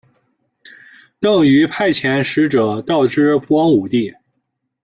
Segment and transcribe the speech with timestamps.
[1.19, 4.15] 邓禹派遣使者告知光武帝。